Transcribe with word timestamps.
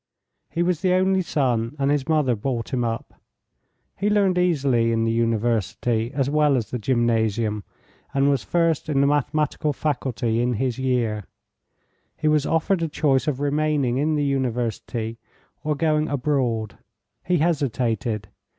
He 0.49 0.63
was 0.63 0.81
the 0.81 0.93
only 0.93 1.21
son, 1.21 1.75
and 1.77 1.91
his 1.91 2.09
mother 2.09 2.35
brought 2.35 2.73
him 2.73 2.83
up. 2.83 3.13
He 3.95 4.09
learned 4.09 4.39
easily 4.39 4.91
in 4.91 5.03
the 5.03 5.11
university, 5.11 6.11
as 6.11 6.27
well 6.27 6.57
as 6.57 6.71
the 6.71 6.79
gymnasium, 6.79 7.63
and 8.11 8.27
was 8.27 8.43
first 8.43 8.89
in 8.89 8.99
the 9.01 9.05
mathematical 9.05 9.73
faculty 9.73 10.41
in 10.41 10.53
his 10.53 10.79
year. 10.79 11.25
He 12.17 12.27
was 12.27 12.47
offered 12.47 12.81
a 12.81 12.87
choice 12.87 13.27
of 13.27 13.39
remaining 13.39 13.97
in 13.97 14.15
the 14.15 14.25
university 14.25 15.19
or 15.63 15.75
going 15.75 16.07
abroad. 16.09 16.79
He 17.23 17.37
hesitated. 17.37 18.27